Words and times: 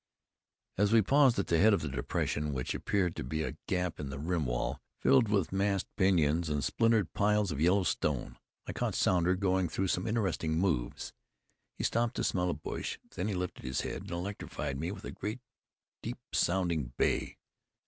As 0.79 0.91
we 0.91 1.03
paused 1.03 1.37
at 1.37 1.45
the 1.45 1.59
head 1.59 1.75
of 1.75 1.83
a 1.83 1.87
depression, 1.87 2.53
which 2.53 2.73
appeared 2.73 3.15
to 3.17 3.23
be 3.23 3.43
a 3.43 3.55
gap 3.67 3.99
in 3.99 4.09
the 4.09 4.17
rim 4.17 4.47
wall, 4.47 4.79
filled 4.99 5.29
with 5.29 5.51
massed 5.51 5.85
pinyons 5.95 6.49
and 6.49 6.63
splintered 6.63 7.13
piles 7.13 7.51
of 7.51 7.61
yellow 7.61 7.83
stone, 7.83 8.39
caught 8.73 8.95
Sounder 8.95 9.35
going 9.35 9.69
through 9.69 9.89
some 9.89 10.07
interesting 10.07 10.57
moves. 10.57 11.13
He 11.77 11.83
stopped 11.83 12.15
to 12.15 12.23
smell 12.23 12.49
a 12.49 12.55
bush. 12.55 12.97
Then 13.11 13.27
he 13.27 13.35
lifted 13.35 13.63
his 13.63 13.81
head, 13.81 14.01
and 14.01 14.09
electrified 14.09 14.79
me 14.79 14.91
with 14.91 15.05
a 15.05 15.11
great, 15.11 15.39
deep 16.01 16.17
sounding 16.33 16.93
bay. 16.97 17.37